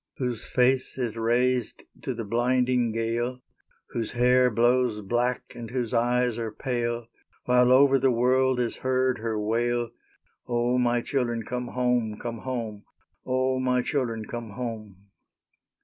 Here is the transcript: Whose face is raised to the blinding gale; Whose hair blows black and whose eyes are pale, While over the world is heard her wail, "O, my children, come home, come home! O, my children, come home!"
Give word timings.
Whose 0.17 0.47
face 0.47 0.97
is 0.97 1.15
raised 1.15 1.83
to 2.01 2.15
the 2.15 2.25
blinding 2.25 2.91
gale; 2.91 3.43
Whose 3.89 4.13
hair 4.13 4.49
blows 4.49 4.99
black 5.01 5.53
and 5.53 5.69
whose 5.69 5.93
eyes 5.93 6.39
are 6.39 6.51
pale, 6.51 7.05
While 7.45 7.71
over 7.71 7.99
the 7.99 8.09
world 8.09 8.59
is 8.59 8.77
heard 8.77 9.19
her 9.19 9.39
wail, 9.39 9.91
"O, 10.47 10.79
my 10.79 11.01
children, 11.01 11.43
come 11.43 11.67
home, 11.67 12.17
come 12.17 12.39
home! 12.39 12.83
O, 13.27 13.59
my 13.59 13.83
children, 13.83 14.25
come 14.25 14.49
home!" 14.53 15.11